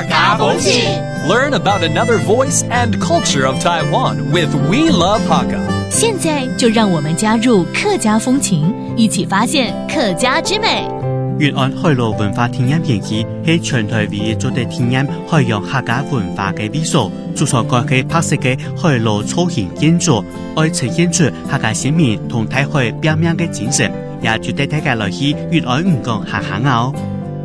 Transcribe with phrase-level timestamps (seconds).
[0.00, 5.22] l e a r n about another voice and culture of Taiwan with We Love
[5.28, 5.58] Hakka。
[5.90, 10.86] 现在就让我们加入客家风情，一起发现客家之美。
[11.40, 20.24] 粤安海螺文化体验园区系全台唯一做的体验海洋客家文化嘅场所，制作过去拍摄嘅海螺造型建筑，
[20.56, 23.90] 爱呈现出客家人民同体会表面嘅精神，
[24.22, 26.94] 也绝对睇嘅落去粤爱唔觉吓吓哦。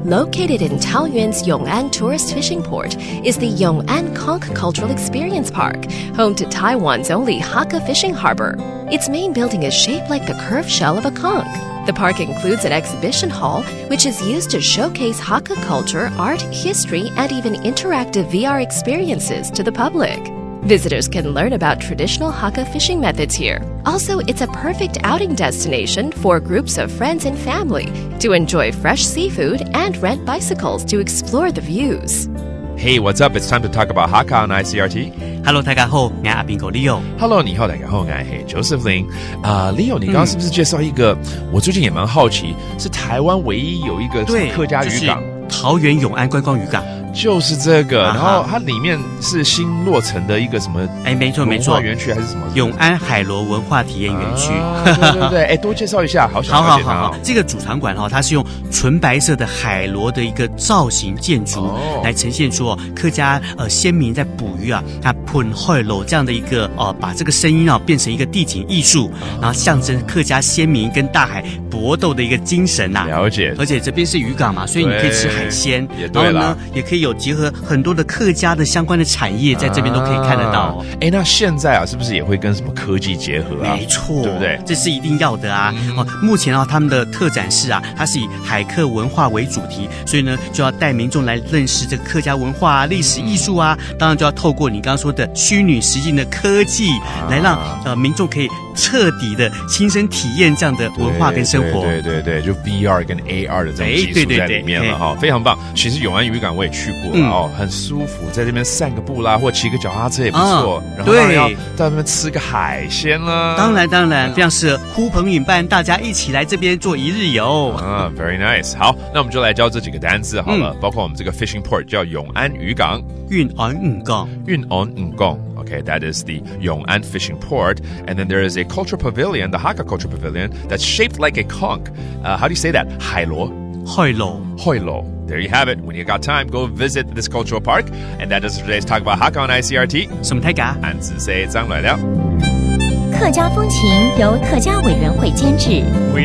[0.06, 6.36] Located in Taoyuan's Yong'an Tourist Fishing Port is the Yong'an Konk Cultural Experience Park, home
[6.36, 8.55] to Taiwan's only Hakka fishing harbor.
[8.91, 11.48] Its main building is shaped like the curved shell of a conch.
[11.88, 17.10] The park includes an exhibition hall, which is used to showcase Hakka culture, art, history,
[17.16, 20.20] and even interactive VR experiences to the public.
[20.66, 23.62] Visitors can learn about traditional Hakka fishing methods here.
[23.85, 27.88] Also, it's a perfect outing destination for groups of friends and family
[28.20, 32.30] to enjoy fresh seafood and rent bicycles to explore the views.
[32.77, 33.35] Hey, what's up?
[33.35, 35.34] It's time to talk about Hakka on ICRT.
[35.43, 37.01] Hello，大家好，我係阿邊個 Leo。
[37.20, 39.05] Hello，你好，大家好，我係 Joseph Lin。
[39.43, 41.12] 啊、uh,，Leo，你剛剛是不是介紹一個？
[41.41, 44.23] 嗯、我最近也蠻好奇，是台灣唯一有一個
[44.55, 45.21] 客家漁港。
[45.62, 50.82] 桃园永安观光渔港就是这个，然后它里面是新落成的一个什么？
[51.05, 52.41] 哎，没错没错，园区还是什么？
[52.55, 54.49] 永安海螺文化体验园区，
[54.84, 55.43] 对对对。
[55.43, 61.71] 哎，多介绍一下，好想好好好，这个主场馆哈，它是用纯白色的海螺的一个造型建筑
[62.04, 73.06] 来呈现出哦、客家呃先民在捕鱼啊，它喷海螺这样的一个哦，把这个声音啊变成一个地景艺术，然后象征客家先民跟大海搏斗的一个精神呐。
[73.06, 75.43] 了解，而且这边是渔港嘛，所以你可以吃海。
[75.50, 80.84] 鲜也对呢，也可以有结合很多的客家的相关的产业，在这边都可以看得到。
[81.02, 83.75] 哎，那现在啊，是不是也会跟什么科技结合啊？
[83.78, 84.59] 没错，对不对？
[84.66, 85.74] 这是一定要的啊！
[85.97, 93.78] 哦，目前啊，他们的特展是啊，它是以海客文化为主题，所以呢，就要带民众来认识这个客家文化、啊、历史、艺术啊。
[93.97, 96.90] 当然，就要透过你刚刚说的虚拟、实境的科技，
[97.30, 101.81] 来让呃民众可以彻底的亲身体验这样的文化跟生活。
[101.81, 105.16] 对对对，就 B R 跟 A R 的这种技术在里面了哈。
[105.23, 105.57] 非常棒！
[105.73, 110.84] 其实永安渔港我也去过哦，很舒服，在这边散个步啦，或骑个脚踏车也不错。
[110.97, 111.47] 然后要
[111.78, 113.56] 在那边吃个海鲜啦。
[113.57, 117.73] 当然当然，像是呼朋引伴，大家一起来这边做一日游。
[117.81, 118.78] 嗯，very nice。
[118.78, 123.01] 好，那我们就来教这几个单词好了，包括我们这个 fishing port 叫永安渔港。
[123.29, 125.40] 永安渔港，永安渔港。
[125.55, 127.79] Okay, that is the Yong'an fishing port.
[128.05, 131.45] And then there is a cultural pavilion, the Hakka cultural pavilion that's shaped like a
[131.45, 131.88] conk.
[132.22, 132.85] How do you say that?
[133.00, 133.62] 海螺。
[133.85, 134.39] Hoilo.
[134.59, 135.03] Hoilo.
[135.27, 135.79] There you have it.
[135.81, 137.85] When you got time, go visit this cultural park.
[138.19, 140.09] And that does today's Talk About Hakka on ICRT.
[140.23, 140.75] 什么太假?
[140.81, 141.59] 俺只 say We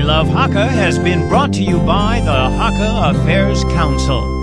[0.02, 4.38] Love Hakka has been brought to you by the Hakka Affairs Council.